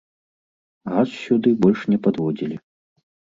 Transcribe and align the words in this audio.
Газ 0.93 1.09
сюды 1.25 1.53
больш 1.67 1.79
не 1.93 2.01
падводзілі. 2.09 2.57